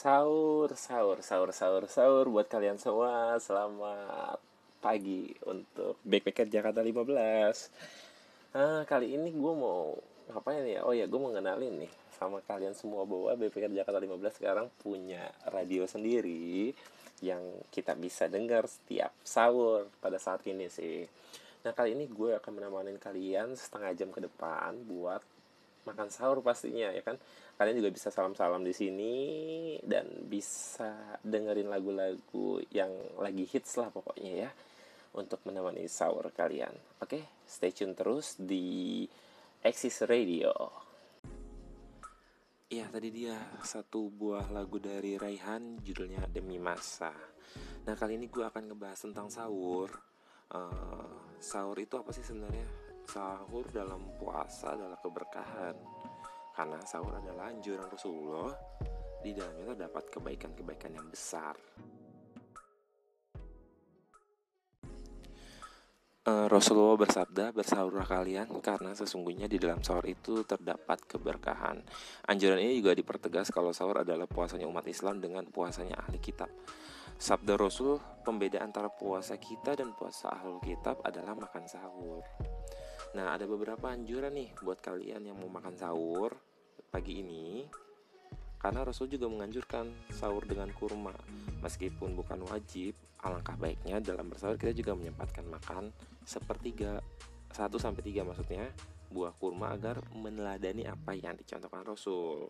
[0.00, 3.36] Sahur, sahur, sahur, sahur, sahur buat kalian semua.
[3.36, 4.40] Selamat
[4.80, 8.56] pagi untuk Backpacker Jakarta 15.
[8.56, 9.92] Nah, kali ini gue mau
[10.32, 10.88] ngapain ya?
[10.88, 15.20] Oh ya, gue mau ngenalin nih sama kalian semua bahwa Backpacker Jakarta 15 sekarang punya
[15.52, 16.72] radio sendiri
[17.20, 21.04] yang kita bisa dengar setiap sahur pada saat ini sih.
[21.60, 25.20] Nah, kali ini gue akan menemani kalian setengah jam ke depan buat
[25.88, 27.16] makan sahur pastinya ya kan
[27.56, 29.14] kalian juga bisa salam-salam di sini
[29.84, 34.50] dan bisa dengerin lagu-lagu yang lagi hits lah pokoknya ya
[35.14, 36.70] untuk menemani sahur kalian.
[37.02, 39.02] Oke, stay tune terus di
[39.66, 40.54] Axis Radio.
[42.70, 43.34] Iya, tadi dia
[43.66, 47.10] satu buah lagu dari Raihan judulnya Demi Masa.
[47.82, 49.90] Nah, kali ini gue akan ngebahas tentang sahur.
[50.54, 52.89] Uh, sahur itu apa sih sebenarnya?
[53.10, 55.74] Sahur dalam puasa adalah keberkahan
[56.54, 58.54] karena sahur adalah anjuran Rasulullah
[59.18, 61.58] di dalamnya terdapat kebaikan-kebaikan yang besar.
[66.20, 71.82] Eh, Rasulullah bersabda, bersahurlah kalian karena sesungguhnya di dalam sahur itu terdapat keberkahan.
[72.30, 76.52] Anjuran ini juga dipertegas kalau sahur adalah puasanya umat Islam dengan puasanya ahli kitab.
[77.18, 82.22] Sabda Rasul, pembeda antara puasa kita dan puasa ahli kitab adalah makan sahur.
[83.10, 86.30] Nah, ada beberapa anjuran nih buat kalian yang mau makan sahur
[86.90, 87.66] pagi ini
[88.60, 91.16] karena Rasul juga menganjurkan sahur dengan kurma
[91.64, 92.92] meskipun bukan wajib
[93.24, 95.94] alangkah baiknya dalam bersahur kita juga menyempatkan makan
[96.28, 97.00] sepertiga
[97.50, 98.68] satu sampai tiga maksudnya
[99.10, 102.46] buah kurma agar meneladani apa yang dicontohkan Rasul.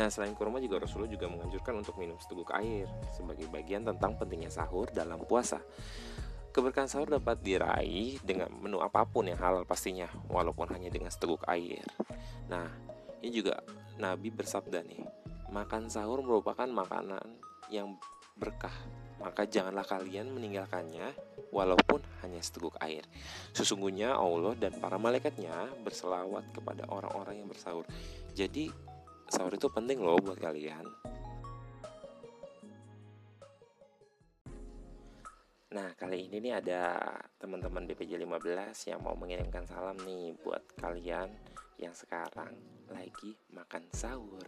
[0.00, 4.48] Nah, selain kurma juga Rasulullah juga menganjurkan untuk minum seteguk air sebagai bagian tentang pentingnya
[4.48, 5.60] sahur dalam puasa.
[6.54, 11.42] Keberkahan sahur dapat diraih dengan menu apa pun yang halal pastinya, walaupun hanya dengan seteguk
[11.50, 11.82] air.
[12.46, 12.70] Nah,
[13.26, 13.58] ini juga
[13.98, 15.02] Nabi bersabda nih,
[15.50, 17.42] makan sahur merupakan makanan
[17.74, 17.98] yang
[18.38, 18.70] berkah.
[19.18, 21.10] Maka janganlah kalian meninggalkannya
[21.50, 23.02] walaupun hanya seteguk air.
[23.50, 27.82] Sesungguhnya Allah dan para malaikatnya berselawat kepada orang-orang yang bersahur.
[28.30, 28.70] Jadi
[29.26, 30.86] sahur itu penting loh buat kalian.
[35.74, 37.02] Nah, kali ini nih ada
[37.34, 41.26] teman-teman BPJ 15 yang mau mengirimkan salam nih buat kalian
[41.82, 42.54] yang sekarang
[42.94, 44.46] lagi makan sahur.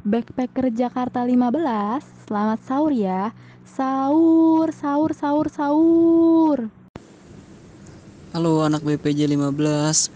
[0.00, 3.36] Backpacker Jakarta 15, selamat sahur ya.
[3.68, 6.58] Sahur, sahur, sahur, sahur.
[8.32, 10.08] Halo anak BPJ 15.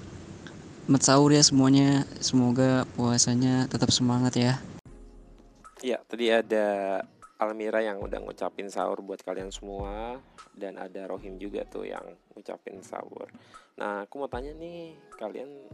[0.89, 2.09] Selamat sahur ya semuanya.
[2.25, 4.57] Semoga puasanya tetap semangat ya.
[5.85, 6.97] Ya, tadi ada
[7.37, 10.17] Almira yang udah ngucapin sahur buat kalian semua
[10.57, 12.01] dan ada Rohim juga tuh yang
[12.33, 13.29] ngucapin sahur.
[13.77, 15.69] Nah, aku mau tanya nih, kalian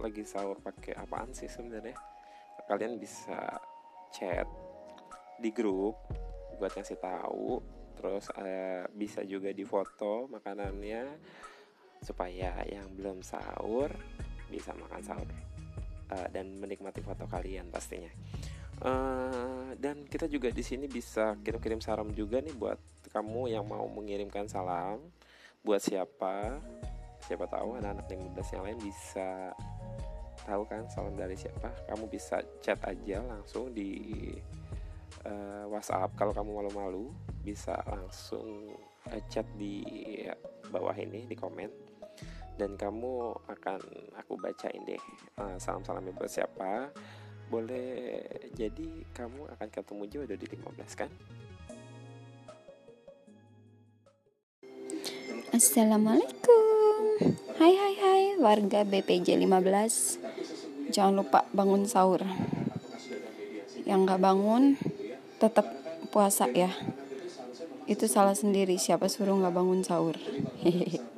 [0.00, 1.92] lagi sahur pakai apaan sih sebenarnya?
[2.64, 3.60] Kalian bisa
[4.08, 4.48] chat
[5.36, 6.00] di grup
[6.56, 7.60] buat ngasih tahu,
[8.00, 11.12] terus uh, bisa juga di foto makanannya
[12.00, 13.92] supaya yang belum sahur
[14.48, 15.28] bisa makan sahur
[16.08, 18.08] uh, dan menikmati foto kalian pastinya.
[18.82, 22.78] Uh, dan kita juga di sini bisa kirim-kirim salam juga nih buat
[23.14, 24.98] kamu yang mau mengirimkan salam.
[25.62, 26.58] Buat siapa?
[27.22, 29.54] Siapa tahu anak-anak 15 yang lain bisa
[30.42, 31.70] tahu kan salam dari siapa.
[31.86, 34.18] Kamu bisa chat aja langsung di
[35.30, 36.18] uh, WhatsApp.
[36.18, 37.14] Kalau kamu malu-malu
[37.46, 38.74] bisa langsung
[39.06, 39.86] uh, chat di
[40.74, 41.70] bawah ini di komen.
[42.58, 43.80] Dan kamu akan
[44.18, 45.00] aku bacain deh
[45.38, 46.90] uh, salam-salamnya buat siapa
[47.52, 48.24] boleh
[48.56, 51.10] jadi kamu akan ketemu jodoh di 15 kan?
[55.52, 57.28] Assalamualaikum.
[57.60, 62.24] Hai hai hai warga BPJ 15 Jangan lupa bangun sahur.
[63.84, 64.80] Yang gak bangun
[65.36, 65.68] tetap
[66.08, 66.72] puasa ya.
[67.84, 70.16] Itu salah sendiri siapa suruh gak bangun sahur?
[70.64, 71.04] Hehehe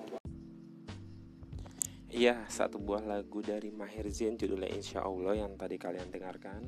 [2.14, 6.62] Iya, satu buah lagu dari Mahir Zain judulnya Insya Allah yang tadi kalian dengarkan.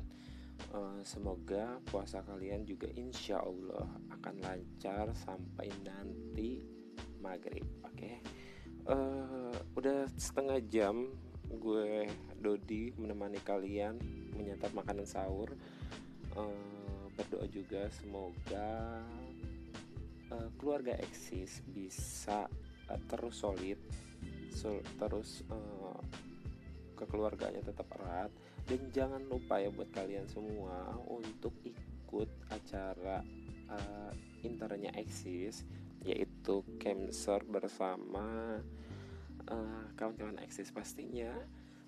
[0.75, 6.67] Uh, semoga puasa kalian juga insya Allah akan lancar sampai nanti
[7.23, 7.63] maghrib.
[7.87, 8.15] Oke, okay?
[8.91, 11.15] eh, udah setengah jam
[11.47, 12.11] gue
[12.43, 14.03] Dodi menemani kalian
[14.35, 15.55] menyantap makanan sahur.
[16.35, 18.99] Uh, berdoa juga semoga
[20.59, 22.51] keluarga eksis bisa
[23.07, 23.79] terus solid
[24.97, 26.01] terus uh,
[26.97, 28.33] kekeluarganya tetap erat.
[28.67, 33.23] Dan jangan lupa ya buat kalian semua untuk ikut acara
[33.71, 34.11] uh,
[34.43, 35.63] internya eksis
[36.03, 38.59] yaitu Kemser bersama
[39.49, 41.31] uh, kawan-kawan eksis pastinya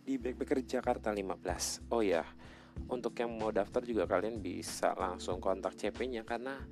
[0.04, 2.26] di Backpacker Jakarta 15 oh ya
[2.88, 6.64] untuk yang mau daftar juga kalian bisa langsung kontak CP-nya karena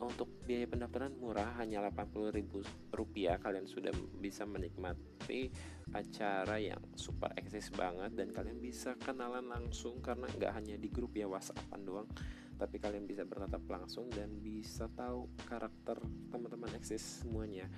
[0.00, 5.48] untuk biaya pendaftaran murah hanya Rp80.000 kalian sudah bisa menikmati
[5.94, 11.16] acara yang super eksis banget dan kalian bisa kenalan langsung karena nggak hanya di grup
[11.16, 12.08] ya WhatsAppan doang
[12.56, 16.00] tapi kalian bisa bertatap langsung dan bisa tahu karakter
[16.32, 17.68] teman-teman eksis semuanya.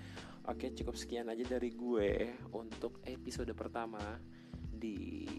[0.46, 4.00] Oke cukup sekian aja dari gue untuk episode pertama
[4.70, 5.34] di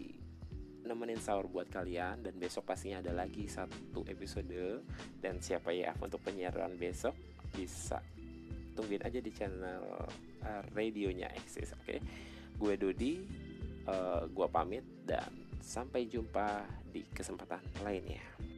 [0.89, 4.81] nemenin sahur buat kalian dan besok pastinya ada lagi satu episode
[5.21, 7.13] dan siapa ya untuk penyiaran besok
[7.53, 8.01] bisa
[8.73, 10.09] tungguin aja di channel
[10.41, 11.99] uh, radionya Exis oke okay?
[12.57, 13.13] gue Dodi
[13.85, 15.29] uh, gue pamit dan
[15.61, 18.48] sampai jumpa di kesempatan lainnya